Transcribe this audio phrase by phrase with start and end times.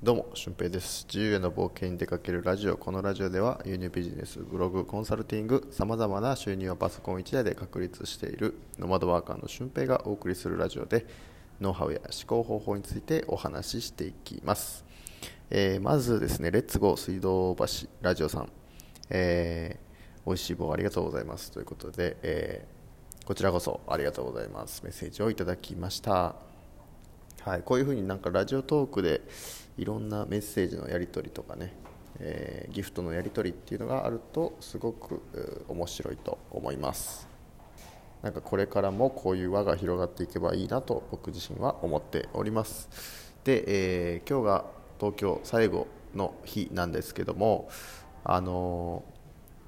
[0.00, 1.04] どうも、俊平です。
[1.12, 2.76] 自由への冒険に出かけるラジオ。
[2.76, 11.04] このラジオでは、輸入ビジネス、ブログ、コンサルティング、様々な収入をパソコン1台で確立しているノマドワーカーの俊平がお送りするラジオで、
[11.60, 14.84] ノウハウや思考方法についてお話ししていきます。
[15.50, 17.66] えーまずですね、レッツゴー水道橋
[18.00, 18.52] ラジオさん、
[19.10, 21.50] えー、美味しい棒ありがとうございます。
[21.50, 22.78] ということで、えー
[23.26, 24.82] こちらこそありがとうございます。
[24.84, 26.47] メッセージをいただきました。
[27.48, 29.22] はい、こういうふうになんかラジオトークで
[29.78, 31.72] いろんなメッセージのやり取りとかね、
[32.20, 35.22] えーギフトのやり取りっていうのがあるとすごく
[35.66, 37.26] 面白いと思います。
[38.20, 42.90] なんかこれからもこういう輪が広がっていけばいいなと僕自身は思っております。
[43.44, 43.64] で、
[44.16, 44.64] えー今日が
[45.00, 47.70] 東京最後の日なんですけども
[48.24, 49.18] あのー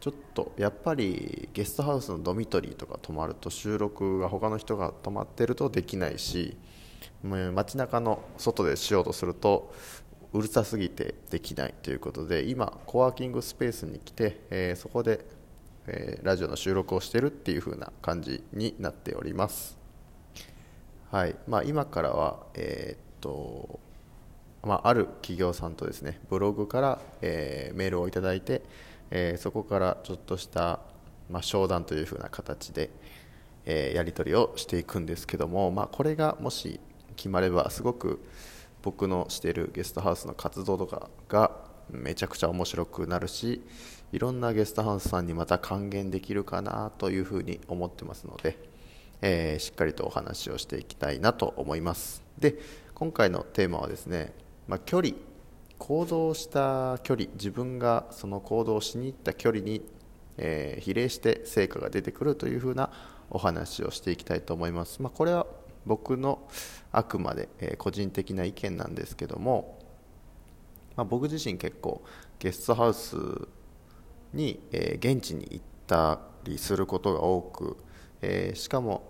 [0.00, 6.58] ちょっとやっぱりゲストハウスのドミトリーとか泊まると収録が他の人が泊まってるとできないし
[7.22, 9.72] 街中の外でしようとすると
[10.32, 15.24] うるさすぎてできないということで今コワーキングスペースに来て、えーそこで、
[15.86, 19.76] えーラジオの収録をしてるっていう風な感じになっております。
[21.10, 21.34] はい。
[21.48, 23.80] まあ、今からは、えーっと
[24.62, 28.62] まあ、ある企業さんとですねブログから、えメールをいただいて、
[29.10, 30.78] えそこからちょっとした、
[31.28, 32.90] まあ、商談というふうな形で、
[33.66, 36.78] えやり取りをしていくんですけども、まあ、これがもし
[37.20, 38.18] 決まればすごく
[38.80, 41.50] 僕のしているゲストハウスの活動とかが
[41.90, 43.60] めちゃくちゃ面白くなるし
[44.10, 48.56] いろんなゲストハウスさんにまた還元できるかなというふうに思ってますので、
[49.20, 52.22] えーしっかりとお話をしていきたいなと思います。
[52.38, 52.58] で
[52.94, 54.32] 今回のテーマはですね、
[54.66, 55.14] まあ、距離。
[55.78, 57.28] 行動した距離。
[57.34, 59.82] 自分がその行動しに行った距離に、
[60.38, 62.90] えー比例して成果が出てくるというふうな
[63.30, 65.46] お話をしていきたいと思います、まあ、これは
[65.86, 66.48] 僕の
[66.92, 69.78] あくまで、え個人的な意見なんですけども、
[70.96, 72.02] まあ、僕自身結構
[72.38, 73.16] ゲストハウス
[74.32, 77.76] に、え現地に行ったりすることが多く、
[78.22, 79.02] えしかも、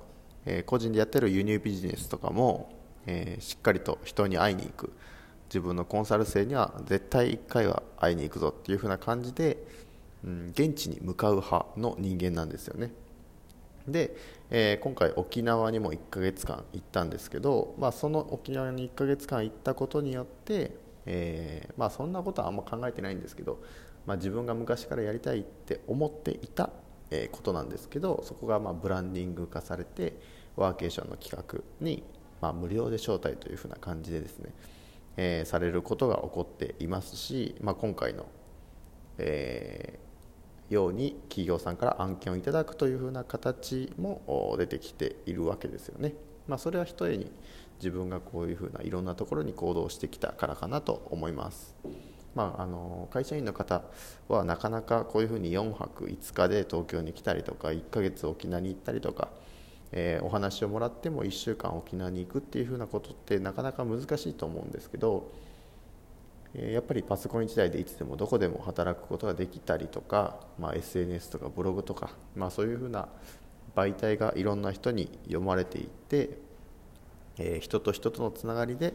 [0.47, 2.73] え個人でやってる輸入ビジネスとかも、
[3.06, 4.93] えしっかりと人に会いに行く。
[5.50, 9.59] 自分のコンサル生には絶対1回は会いに行くぞっていう風な感じで、
[10.25, 12.93] うん、現地に向かう派の人間なんですよね。
[13.93, 14.17] で、
[14.51, 20.73] えー今回沖縄にも1ヶ月間行ったんですけど、まあ、その沖縄に1ヶ月間行ったことによって、
[21.06, 23.62] えーまあ、そんなことはあんま考えてないんですけど、
[24.06, 26.71] まあ、自分が昔からやりたいって思っていた、
[27.11, 30.15] えことなんですけどそこがまブランディング化されて
[30.55, 32.05] ワーケーションの企画に、
[32.41, 34.55] ま、無料で招待というふうな感じでですね、
[35.17, 38.27] えーされることが起こっていますし、まあ、今回の、
[39.19, 40.09] えー
[40.70, 46.14] ように企業さんから案件をいただくというふうな形も出てきているわけですよね。
[46.47, 47.31] まあ、それはひとえに
[47.78, 51.75] 自分がこういうふうないろんなところに行動してきたからかなと思います。
[52.34, 53.82] まあ、あの会社員の方
[54.28, 59.31] はなかなかこういうふうに4泊5日で東京に来たりとか1ヶ月沖縄に行ったりとか、
[59.91, 65.32] えーお話をもらっても1週間沖縄に行くっていうふうなことってなかなか難しいと思うんですけど、
[66.55, 73.09] やっぱりパソコン1台でいつでもどこでも働くことができたりとか、まあ、SNS とかブログとか、まあ、そういうふうな
[73.77, 76.38] 媒体がいろんな人に読まれていって、
[77.38, 78.94] えー人と人とのつながりで、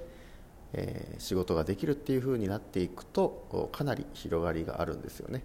[0.74, 5.44] えー仕事ができるっていうふうになっていくとかなり広がりがあるんですよね。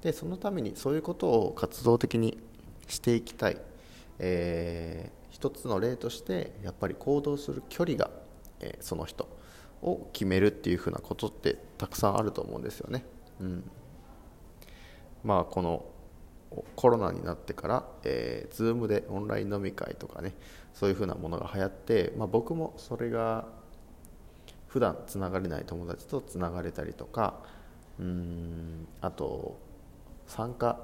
[0.00, 2.38] でそのためにそういうことを活動的に
[2.86, 3.58] していきたい、
[4.20, 8.10] えー一つの例としてやっぱり行動する距離が、
[8.60, 9.28] えその人。
[9.82, 13.04] を決めるっていうふうなことってたくさんあると思うんですよね、
[13.40, 13.70] うん、
[15.24, 15.84] まあこの
[16.76, 20.34] コロナになってから、えー、Zoom でオンライン飲み会とかね
[20.72, 23.46] そういうふうなものが流行って、まあ、僕もそれが
[24.66, 27.40] 普段つながれない友達とつながれたりとか
[27.98, 29.58] うんあと
[30.26, 30.78] 参加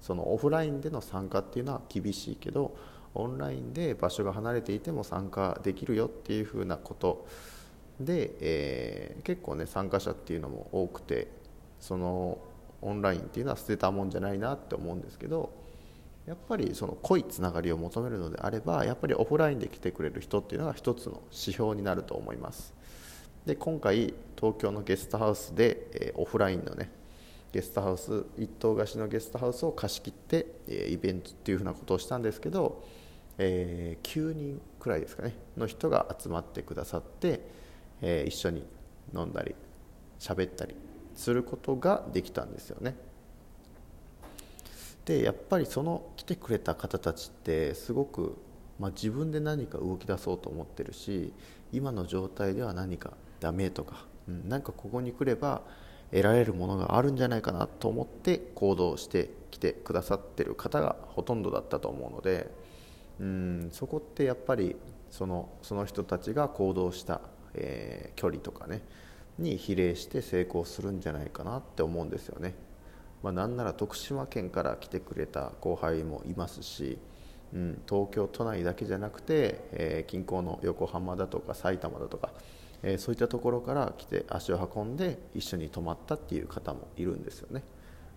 [0.00, 2.76] そのオフラインでの参加っていうのは厳しいけど
[3.14, 7.26] オンラインで場所が離れていても参加できるよっていうふうなこと
[8.00, 11.28] で、えー結構ね参加者っていうのも多くて
[11.80, 12.38] その
[12.82, 15.50] オンラインっていうのは捨てたもんじゃないなって思うんですけど
[16.26, 22.74] やっぱりその濃いつながりを求めるのであればやっぱりオフラインで来てくれる人っていうのが一つの指標になると思います。
[23.44, 26.90] で今回東京のゲストハウスで、えーオフラインのね
[27.52, 32.84] ゲストハウス一棟貸しのゲストハウスを貸し切って、えーイベントっていうふうなことをしたんですけど、
[33.38, 37.40] えー9人くらいですかねの人が集まってくださって、
[38.02, 38.64] えー一緒に
[39.14, 39.54] 飲んだり
[40.18, 40.74] 喋ったり
[41.14, 42.96] することができたんですよね。
[45.04, 48.36] でやっぱりその来てくれた方たちってすごく、
[48.80, 51.32] まあ、自分で何か動き出そうと思ってるし
[51.72, 55.62] 今の状態では何かダメとかうん、なんかここに来れば
[56.10, 62.50] 得られるものがあるんじゃないかなと思って行動してきてくださってる方がほとんどだったと思うので
[63.20, 64.76] うんそこってやっぱり
[65.10, 67.20] そのその人たちが行動した、
[67.56, 68.82] えー、距離とかね
[69.38, 72.54] に比例して成功するんじゃないかなって思うんですよね。
[73.22, 76.98] まあ、なんなら徳島県から来てくれた後輩もいますし、
[77.52, 82.30] うん、東京都内だけじゃなくて、えー、近郊の横浜だとか埼玉だとか、
[82.82, 87.62] えー、そういったところから来て足を運んで一緒に泊まったっていう方もいるんですよね。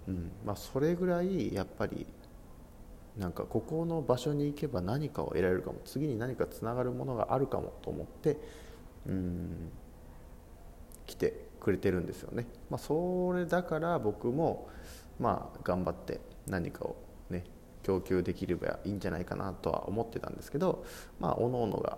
[0.07, 2.07] うんまあ、それぐらいやっぱり
[3.17, 8.37] なんかここの場所に行けば何かを得られるかも次に何かつながるものがあるかもと思って
[9.07, 9.71] うん。
[11.09, 14.69] 来てくれてるんですよね、まあ、それだから僕も
[15.19, 16.95] まあ頑張って何かを
[17.29, 17.43] ね
[17.83, 20.85] 供給できればいいんじゃないかなとは思ってたんですけど
[21.19, 21.97] まあ各々が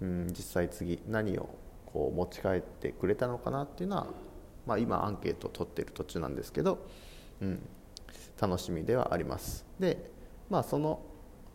[0.00, 1.48] うん実際次何を
[1.86, 4.06] こう持ち帰ってくれたのかなっていうのは、
[4.66, 6.86] まあ、今アンケートを取ってる途中なんですけど、
[7.40, 7.60] うん、
[8.40, 9.66] 楽しみではあります。
[9.80, 10.10] で
[10.48, 11.00] まあその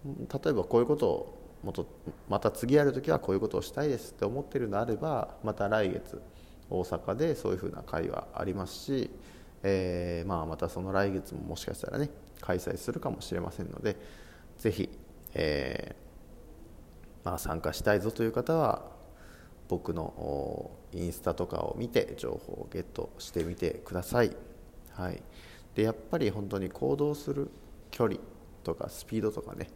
[0.06, 1.86] 例えばこういうことをもと
[2.30, 6.22] また次やるときはこういうことをしたいですって思ってるのあればまた来月
[6.70, 9.10] 大阪でそういうふうな会はありますし、
[9.64, 12.10] えー、まあまたその来月ももしかしたらね
[12.42, 13.98] 開催するかもしれませんので
[14.58, 14.90] ぜひ、
[15.34, 18.84] えー、まあ、参加したいぞという方は
[19.68, 24.36] 僕のインスタとかを見て情報をゲットしてみてください、
[24.94, 25.22] はい、
[25.76, 27.52] でやっぱり本当に行動する
[27.92, 28.20] 距離
[28.64, 29.68] とかスピードとかね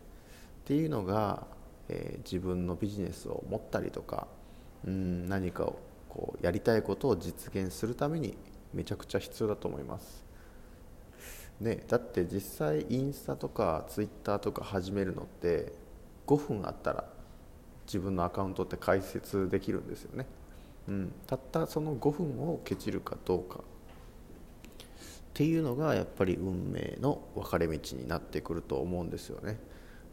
[0.64, 1.46] っていうのが、
[1.90, 4.28] えー、自分のビジネスを持ったりとか
[4.86, 8.38] うん何かをこうやりたいことを実現するために
[8.74, 10.24] めちゃくちゃ必要だと思います。
[11.60, 15.72] ね、だって実際インスタとかツイッターとか始めるのって
[16.28, 17.06] 5分あったら
[17.86, 20.26] 自分のアカウントって開設できるんですよね、
[20.88, 23.62] うん、たったその5分をケチるかどうかっ
[25.34, 29.58] ていうのがやっぱり運命の分かれ道になってくると思うんですよね。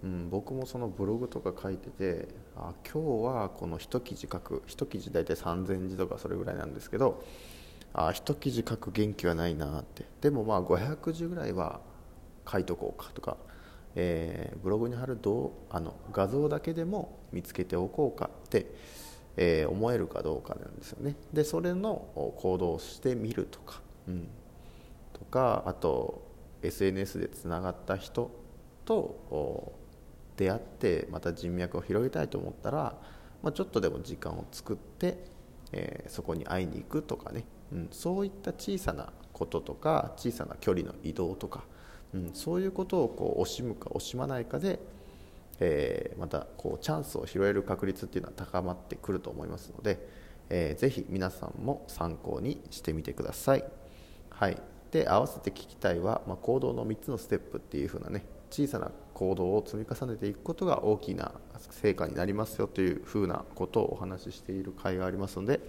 [0.02, 7.22] うん、僕もそのブログとか書いててあ今日はこの一記事書く一記事大体3000字とかそれぐらいなんですけど
[7.92, 10.04] あ一記事書く元気はないなって。
[10.20, 11.80] でもまあ500字ぐらいは
[12.50, 13.36] 書いとこうかとか、
[13.94, 18.66] えー、ブログに貼るどあの画像だけでも見つけておこうかって、
[19.36, 21.16] えー、思えるかどうかなんですよね。
[21.32, 24.28] でそれの行動をしてみるとか、うん、
[25.12, 26.22] とかあと
[26.62, 28.30] SNS でつながった人
[28.84, 29.72] と
[30.40, 32.96] 出会ってまた人脈を広げたいと思ったら、
[33.42, 35.18] まあ、ちょっとでも時間を作って、
[35.72, 41.64] えー、そこに会いに行くとかね、うん、そういった小さなこととか小さな距離の移動とか、
[42.14, 44.80] うん、そういうことをこう惜しむか惜しまないかで、
[45.60, 50.08] えー、またこうチャンスを拾える確率っていうのは高まってくると思いますので、
[50.48, 53.64] えー、ぜひ皆さんも参考にしてみてください。
[54.30, 54.56] はい、
[54.90, 61.32] で合わせて聞きたいは、まあ、行動の3つのステップっていう風なね小さな行動を積み重ねていくことが大きな
[61.70, 65.60] 成果になりますよというふうなことをお話ししている回がありますので、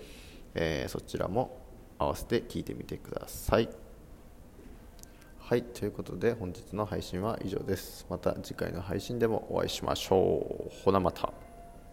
[0.56, 1.62] えー、そちらも
[1.98, 3.69] 合わせて聞いてみてください。
[5.39, 8.06] はい、ということで本日の配信は以上です。
[8.10, 10.84] また次回の配信でもお会いしましょう。
[10.84, 11.50] ほなまた。